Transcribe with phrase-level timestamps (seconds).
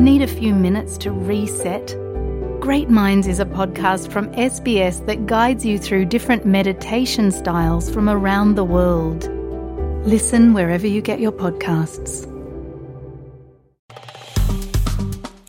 [0.00, 1.86] Need a few minutes to reset?
[2.66, 8.06] Great Minds is a podcast from SBS that guides you through different meditation styles from
[8.16, 9.20] around the world.
[10.14, 12.26] Listen wherever you get your podcasts.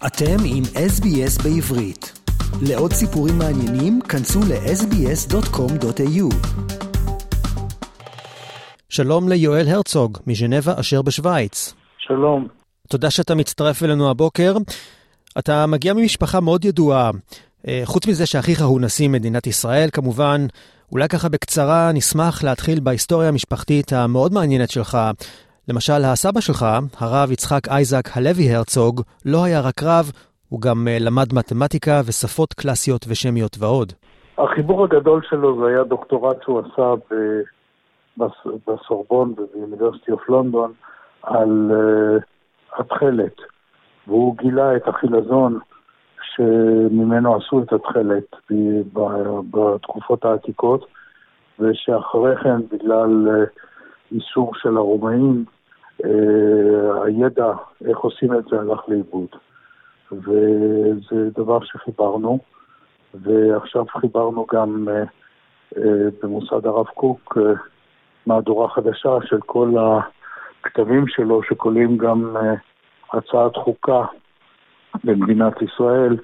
[0.08, 2.20] אתם עם SBS בעברית.
[2.62, 6.36] לעוד סיפורים מעניינים, כנסו ל-sbs.com.au.
[8.90, 11.74] שלום ליואל הרצוג, מז'נבה אשר בשוויץ.
[11.98, 12.48] שלום.
[12.93, 14.53] תודה שאתה מצטרף אלינו הבוקר.
[15.39, 17.11] אתה מגיע ממשפחה מאוד ידועה.
[17.69, 20.41] אה, חוץ מזה שאחיך הוא נשיא מדינת ישראל, כמובן,
[20.93, 24.99] אולי ככה בקצרה נשמח להתחיל בהיסטוריה המשפחתית המאוד מעניינת שלך.
[25.69, 26.67] למשל, הסבא שלך,
[26.99, 30.11] הרב יצחק אייזק הלוי הרצוג, לא היה רק רב,
[30.49, 33.93] הוא גם אה, למד מתמטיקה ושפות קלאסיות ושמיות ועוד.
[34.39, 36.95] החיבור הגדול שלו זה היה דוקטורט שהוא עשה
[38.67, 40.73] בסורבון ובאוניברסיטי אוף לונדון
[41.23, 42.32] על uh,
[42.79, 43.37] התכלת,
[44.07, 45.59] והוא גילה את החילזון
[46.23, 48.37] שממנו עשו את התכלת
[49.51, 50.87] בתקופות העתיקות,
[51.59, 53.49] ושאחרי כן, בגלל uh,
[54.13, 55.45] איסור של הרומאים,
[56.03, 56.07] uh,
[57.05, 57.53] הידע
[57.85, 59.29] איך עושים את זה הלך לאיבוד.
[60.13, 62.39] וזה דבר שחיברנו,
[63.15, 65.79] ועכשיו חיברנו גם uh,
[66.23, 67.39] במוסד הרב קוק
[68.27, 69.75] מהדורה חדשה של כל
[70.61, 72.72] הכתבים שלו, שכוללים גם uh,
[73.13, 74.05] הצעת חוקה
[75.05, 76.17] במדינת ישראל,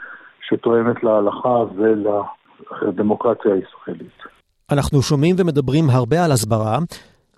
[0.48, 4.19] שתואמת להלכה ולדמוקרטיה הישראלית.
[4.72, 6.78] אנחנו שומעים ומדברים הרבה על הסברה,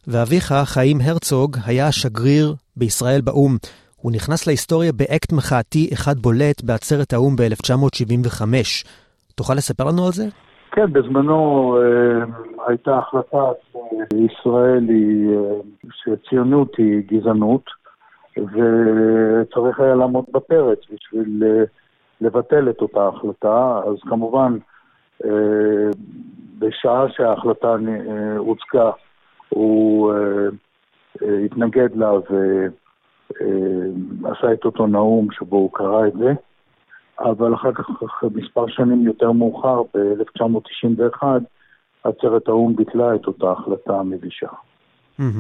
[0.07, 3.57] ואביך, חיים הרצוג, היה שגריר בישראל באו"ם.
[3.97, 8.43] הוא נכנס להיסטוריה באקט מחאתי אחד בולט בעצרת האו"ם ב-1975.
[9.35, 10.25] תוכל לספר לנו על זה?
[10.73, 12.25] כן, בזמנו אה,
[12.69, 13.45] הייתה החלטה
[14.13, 15.61] שישראל היא, אה,
[15.93, 17.65] שציונות היא גזענות,
[18.39, 21.65] וצריך היה לעמוד בפרץ בשביל אה,
[22.21, 23.81] לבטל את אותה החלטה.
[23.87, 24.59] אז כמובן,
[25.25, 25.91] אה,
[26.59, 28.91] בשעה שההחלטה אה, הוצגה,
[29.49, 30.13] הוא
[31.45, 32.13] התנגד לה
[34.23, 36.33] ועשה את אותו נאום שבו הוא קרא את זה.
[37.21, 37.87] אבל אחר כך,
[38.35, 41.23] מספר שנים יותר מאוחר, ב-1991,
[42.05, 44.49] עצרת האו"ם ביטלה את אותה החלטה המבישה.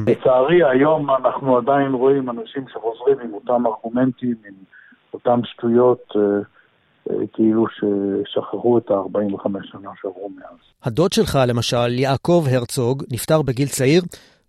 [0.06, 4.54] לצערי, היום אנחנו עדיין רואים אנשים שחוזרים עם אותם ארגומנטים, עם
[5.14, 6.20] אותם שטויות, אה,
[7.10, 10.56] אה, כאילו ששכחו את ה-45 שנה שעברו מאז.
[10.84, 14.02] הדוד שלך, למשל, יעקב הרצוג, נפטר בגיל צעיר,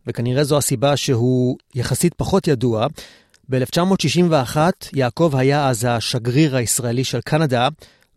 [0.07, 2.87] וכנראה זו הסיבה שהוא יחסית פחות ידוע.
[3.49, 4.57] ב-1961
[4.93, 7.67] יעקב היה אז השגריר הישראלי של קנדה,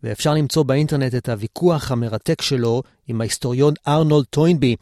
[0.03, 4.75] ואפשר למצוא באינטרנט את הוויכוח המרתק שלו עם ההיסטוריון ארנולד טוינבי.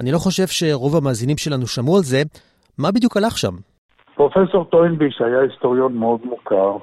[0.00, 2.22] אני לא חושב שרוב המאזינים שלנו שמעו על זה.
[2.78, 3.54] מה בדיוק הלך שם?
[4.14, 6.76] פרופסור טוינבי, שהיה היסטוריון מאוד מוכר,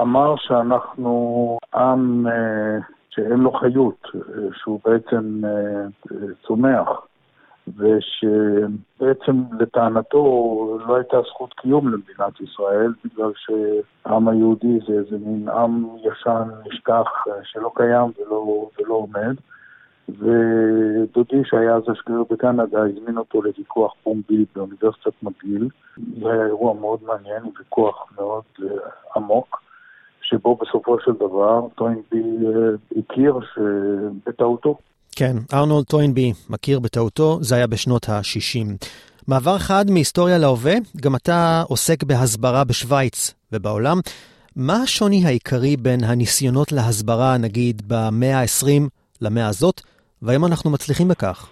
[0.00, 2.32] אמר שאנחנו עם אה,
[3.10, 4.20] שאין לו חיות, אה,
[4.62, 5.86] שהוא בעצם אה,
[6.46, 6.88] צומח.
[7.68, 10.22] ושבעצם לטענתו
[10.86, 17.08] לא הייתה זכות קיום למדינת ישראל, בגלל שהעם היהודי זה איזה מין עם ישן, נשכח,
[17.42, 19.34] שלא קיים ולא, ולא עומד.
[20.08, 25.68] ודודי, שהיה אז השגריר בקנדה, הזמין אותו לוויכוח פומבי באוניברסיטת מגיל.
[25.96, 28.62] זה היה אירוע מאוד מעניין, ויכוח מאוד uh,
[29.16, 29.62] עמוק,
[30.22, 34.78] שבו בסופו של דבר טוינבי uh, הכיר שבטעותו.
[35.16, 38.86] כן, ארנולד טוינבי מכיר בטעותו, זה היה בשנות ה-60.
[39.28, 43.98] מעבר חד מהיסטוריה להווה, גם אתה עוסק בהסברה בשוויץ ובעולם.
[44.56, 49.80] מה השוני העיקרי בין הניסיונות להסברה, נגיד, במאה ה-20 למאה הזאת,
[50.22, 51.50] והאם אנחנו מצליחים בכך?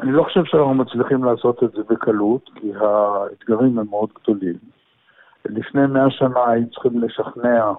[0.00, 4.58] אני לא חושב שאנחנו מצליחים לעשות את זה בקלות, כי האתגרים הם מאוד גדולים.
[5.44, 7.72] לפני מאה שנה היינו צריכים לשכנע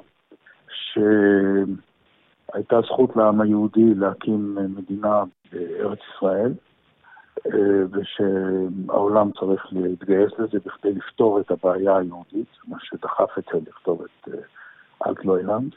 [0.69, 1.00] ש...
[2.53, 6.53] הייתה זכות לעם היהודי להקים מדינה בארץ ישראל,
[7.91, 14.29] ושהעולם צריך להתגייס לזה בכדי לפתור את הבעיה היהודית, מה שדחף את זה לכתוב את
[15.08, 15.76] אלטלוילנד.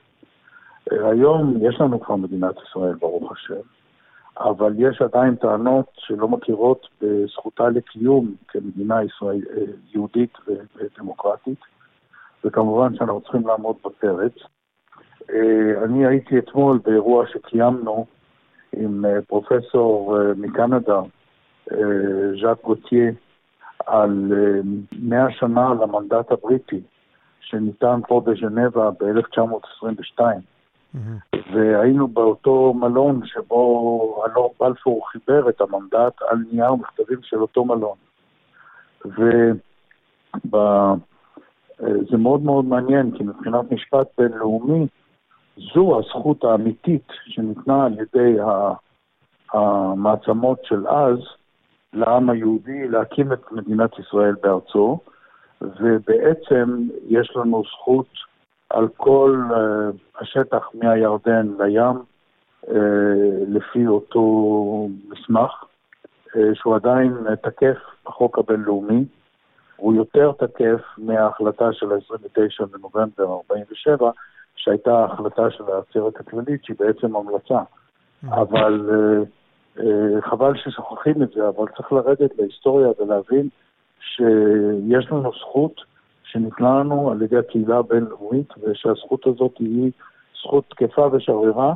[0.93, 3.61] אה, היום יש לנו כבר מדינת ישראל, ברוך השם,
[4.39, 9.41] אבל יש עדיין טענות שלא מכירות בזכותה לקיום כמדינה ישראל,
[9.95, 10.33] יהודית
[10.77, 11.61] ודמוקרטית,
[12.45, 14.33] וכמובן שאנחנו צריכים לעמוד בפרץ.
[15.31, 18.07] אה, אני הייתי אתמול באירוע שקיימנו
[18.77, 21.01] עם אה, פרופסור אה, מקנדה,
[22.43, 23.13] ז'אק גוטייה,
[23.87, 24.33] על
[25.03, 26.81] 100 שנה למנדט הבריטי
[27.41, 30.21] שניתן פה בז'נבה ב-1922.
[31.53, 37.97] והיינו באותו מלון שבו אלור בלפור חיבר את המנדט על נייר מכתבים של אותו מלון.
[42.11, 44.87] זה מאוד מאוד מעניין, כי מבחינת משפט בינלאומי,
[45.75, 48.37] זו הזכות האמיתית שניתנה על ידי
[49.53, 51.19] המעצמות של אז
[51.93, 54.99] לעם היהודי להקים את מדינת ישראל בארצו,
[55.61, 58.07] ובעצם יש לנו זכות
[58.71, 61.97] על כל uh, השטח מהירדן לים,
[62.65, 62.71] uh,
[63.49, 67.13] לפי אותו מסמך, uh, שהוא עדיין
[67.43, 69.05] תקף בחוק הבינלאומי.
[69.77, 74.11] הוא יותר תקף מההחלטה של ה-29 בנובמבר 47,
[74.57, 77.59] שהייתה ההחלטה של העצרת הכללית, שהיא בעצם המלצה.
[77.59, 78.35] Mm-hmm.
[78.35, 78.91] אבל
[80.21, 83.49] חבל ששוכחים את זה, אבל צריך לרדת להיסטוריה ולהבין
[84.01, 85.81] שיש לנו זכות
[86.31, 89.91] שניתנה לנו על ידי הקהילה הבינלאומית, ושהזכות הזאת היא
[90.43, 91.75] זכות תקפה ושרירה,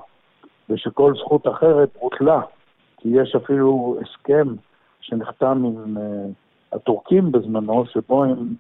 [0.71, 2.41] ושכל זכות אחרת בוטלה,
[2.97, 4.49] כי יש אפילו הסכם
[5.01, 6.01] שנחתם עם uh,
[6.77, 8.55] הטורקים בזמנו, שבו הם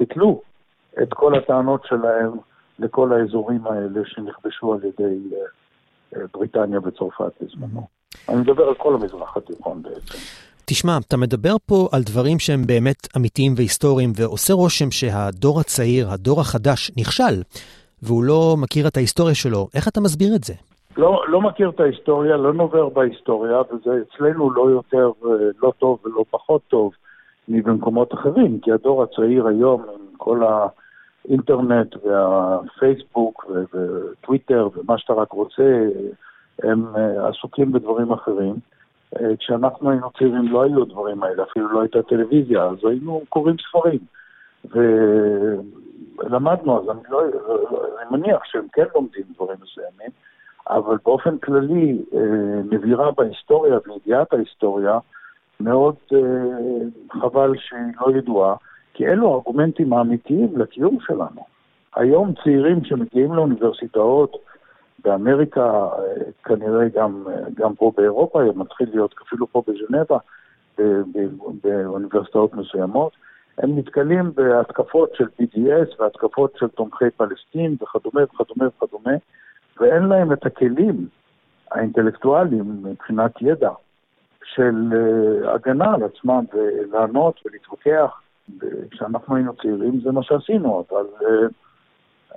[0.00, 0.42] ביטלו
[1.02, 2.30] את כל הטענות שלהם
[2.78, 5.36] לכל האזורים האלה שנכבשו על ידי
[6.14, 7.86] uh, בריטניה וצרפת בזמנו.
[8.28, 10.47] אני מדבר על כל המזרח התיכון בעצם.
[10.70, 16.40] תשמע, אתה מדבר פה על דברים שהם באמת אמיתיים והיסטוריים, ועושה רושם שהדור הצעיר, הדור
[16.40, 17.36] החדש, נכשל,
[18.02, 19.68] והוא לא מכיר את ההיסטוריה שלו.
[19.74, 20.54] איך אתה מסביר את זה?
[20.96, 25.10] לא, לא מכיר את ההיסטוריה, לא נובר בהיסטוריה, וזה אצלנו לא יותר,
[25.62, 26.92] לא טוב ולא פחות טוב
[27.48, 30.40] מבמקומות אחרים, כי הדור הצעיר היום, עם כל
[31.28, 35.86] האינטרנט והפייסבוק וטוויטר ומה שאתה רק רוצה,
[36.62, 36.84] הם
[37.28, 38.54] עסוקים בדברים אחרים.
[39.16, 43.56] אה, כשאנחנו היינו צעירים לא היו הדברים האלה, אפילו לא הייתה טלוויזיה, אז היינו קוראים
[43.68, 44.00] ספרים.
[46.18, 47.22] ולמדנו, אז אני לא,
[48.00, 50.10] אני מניח שהם כן לומדים דברים מסוימים,
[50.70, 52.20] אבל באופן כללי, אה,
[52.70, 54.98] נבירה בהיסטוריה וידיעת ההיסטוריה,
[55.60, 58.54] מאוד אה, חבל שהיא לא ידועה,
[58.94, 61.44] כי אלו הארגומנטים האמיתיים לקיום שלנו.
[61.96, 64.36] היום צעירים שמגיעים לאוניברסיטאות,
[65.04, 65.88] באמריקה,
[66.44, 67.24] כנראה גם,
[67.54, 70.18] גם פה באירופה, מתחיל להיות אפילו פה בז'נבה,
[71.62, 73.12] באוניברסיטאות מסוימות,
[73.58, 79.16] הם נתקלים בהתקפות של BDS והתקפות של תומכי פלסטין וכדומה וכדומה וכדומה,
[79.80, 81.08] ואין להם את הכלים
[81.70, 83.70] האינטלקטואליים מבחינת ידע
[84.44, 88.20] של אה, הגנה על עצמם ולענות ולהתווכח.
[88.90, 91.06] כשאנחנו היינו צעירים זה מה שעשינו, אבל...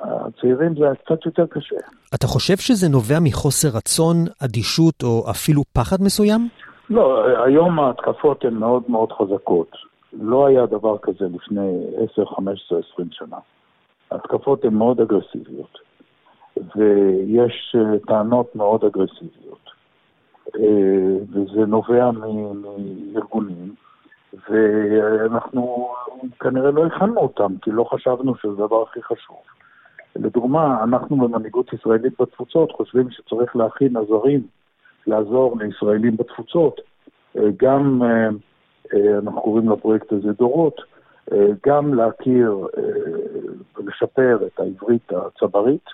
[0.04, 1.76] הצעירים זה קצת יותר קשה.
[2.16, 6.48] אתה חושב שזה נובע מחוסר רצון, אדישות או אפילו פחד מסוים?
[6.90, 9.72] לא, היום ההתקפות הן מאוד מאוד חזקות.
[10.14, 11.84] לא היה דבר כזה לפני
[12.14, 13.38] 10, 15, 20 שנה.
[14.12, 15.78] ההתקפות הן מאוד אגרסיביות,
[16.58, 19.70] ויש אה, טענות מאוד אגרסיביות,
[20.56, 20.62] אה,
[21.32, 23.76] וזה נובע מארגונים,
[24.50, 25.94] ואנחנו
[26.40, 29.38] כנראה לא הכנו אותם, כי לא חשבנו שזה הדבר הכי חשוב.
[30.16, 34.42] לדוגמה, אנחנו במנהיגות ישראלית בתפוצות חושבים שצריך להכין עזרים
[35.08, 36.82] לעזור לישראלים בתפוצות.
[37.38, 38.30] אה, גם, אה,
[38.94, 40.82] אה, אנחנו קוראים לפרויקט הזה דורות,
[41.68, 42.68] גם להכיר
[43.78, 45.86] ולשפר את העברית הצברית,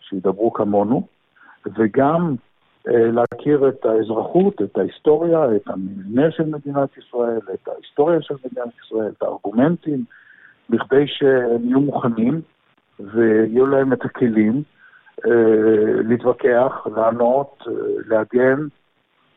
[0.00, 1.06] שידברו כמונו,
[1.78, 2.34] וגם
[2.86, 9.12] להכיר את האזרחות, את ההיסטוריה, את המבנה של מדינת ישראל, את ההיסטוריה של מדינת ישראל,
[9.18, 10.04] את הארגומנטים,
[10.70, 12.40] בכדי שהם יהיו מוכנים
[13.00, 14.62] ויהיו להם את הכלים
[15.26, 17.72] אה, להתווכח, לענות, אה,
[18.06, 18.66] להגן,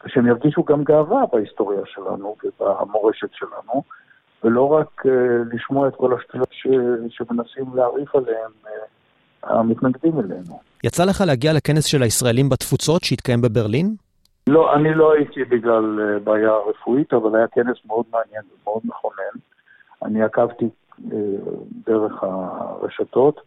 [0.06, 3.84] ושהם ירגישו גם גאווה בהיסטוריה שלנו ובמורשת שלנו,
[4.44, 5.12] ולא רק אה,
[5.53, 6.68] לשמוע את כל השטויות ש...
[7.10, 8.51] שמנסים להעריף עליהם
[9.44, 10.60] המתנגדים אלינו.
[10.84, 13.96] יצא לך להגיע לכנס של הישראלים בתפוצות שהתקיים בברלין?
[14.48, 19.39] לא, אני לא הייתי בגלל בעיה רפואית, אבל היה כנס מאוד מעניין ומאוד מכונן.
[20.06, 20.70] אני עקבתי
[21.12, 21.18] אה,
[21.88, 23.41] דרך הרשתות,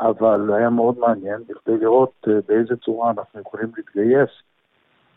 [0.00, 4.30] אבל היה מאוד מעניין בכדי לראות אה, באיזה צורה אנחנו יכולים להתגייס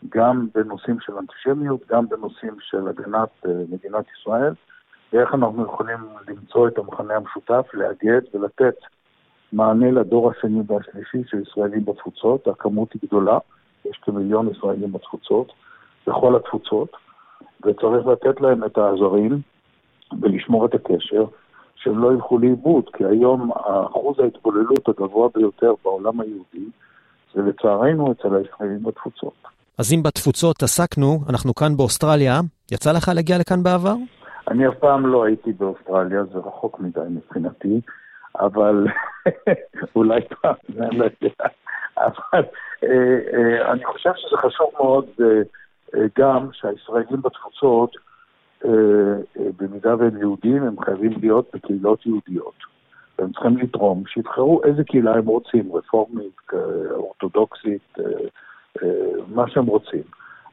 [0.08, 4.54] גם בנושאים של אנטישמיות, גם בנושאים של הגנת אה, מדינת ישראל,
[5.12, 5.98] ואיך אנחנו יכולים
[6.28, 8.74] למצוא את המכנה המשותף, לאגד ולתת
[9.52, 12.48] מענה לדור השני והשלישי של ישראלים בתפוצות.
[12.48, 13.38] הכמות היא גדולה,
[13.84, 15.52] יש כמיליון ישראלים בתפוצות,
[16.06, 16.88] בכל התפוצות,
[17.64, 19.40] וצריך לתת להם את העזרים
[20.20, 21.24] ולשמור את הקשר.
[21.82, 23.50] שהם לא ילכו לאיבוד, כי היום
[23.90, 26.70] אחוז ההתבוללות הגבוה ביותר בעולם היהודי
[27.34, 29.34] זה לצערנו אצל הישראלים בתפוצות.
[29.78, 32.40] אז אם בתפוצות עסקנו, אנחנו כאן באוסטרליה,
[32.72, 33.94] יצא לך להגיע לכאן בעבר?
[34.48, 37.80] אני אף פעם לא הייתי באוסטרליה, זה רחוק מדי מבחינתי,
[38.40, 38.86] אבל
[39.96, 41.48] אולי פעם, אני לא יודע.
[41.96, 42.44] אבל
[42.84, 47.90] אה, אה, אני חושב שזה חשוב מאוד אה, גם שהישראלים בתפוצות
[49.56, 52.54] במידה והם יהודים, הם חייבים להיות בקהילות יהודיות.
[53.16, 56.36] שהם צריכים לתרום, שיבחרו איזה קהילה הם רוצים, רפורמית,
[56.90, 57.96] אורתודוקסית,
[59.28, 60.02] מה שהם רוצים.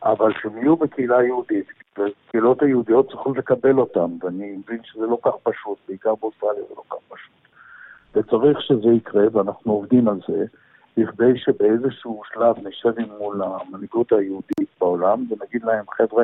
[0.04, 5.32] אבל שהם יהיו בקהילה יהודית, והקהילות היהודיות צריכות לקבל אותם, ואני מבין שזה לא כך
[5.44, 7.34] פשוט, בעיקר באוסטרליה זה לא כך פשוט.
[8.16, 10.46] וצריך שזה יקרה, ואנחנו עובדים על זה,
[10.98, 16.24] בכדי שבאיזשהו שלב נשב מול המנהיגות היהודית בעולם, ונגיד להם, חבר'ה,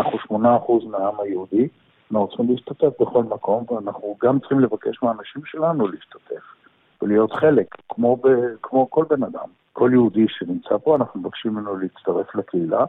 [0.00, 1.68] אנחנו 8% מהעם היהודי,
[2.10, 6.44] אנחנו צריכים להשתתף בכל מקום, ואנחנו גם צריכים לבקש מהאנשים שלנו להשתתף
[7.02, 8.28] ולהיות חלק, כמו, ב,
[8.62, 9.48] כמו כל בן אדם.
[9.72, 12.84] כל יהודי שנמצא פה, אנחנו מבקשים ממנו להצטרף לקהילה.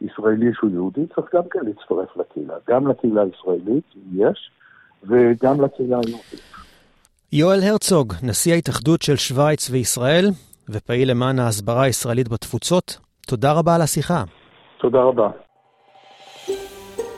[0.00, 2.54] ישראלי שהוא יהודי צריך גם כן להצטרף לקהילה.
[2.68, 3.84] גם לקהילה הישראלית,
[4.14, 4.50] יש,
[5.02, 6.42] וגם לקהילה היהודית.
[7.32, 10.24] יואל הרצוג, נשיא ההתאחדות של שווייץ וישראל,
[10.68, 14.24] ופעיל למען ההסברה הישראלית בתפוצות, תודה רבה על השיחה.
[14.78, 15.43] תודה רבה.